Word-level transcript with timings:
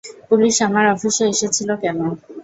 Police 0.29 0.55
আমার 0.67 0.85
অফিসে 0.93 1.23
এসেছিল 1.33 1.69
কেন? 1.83 1.99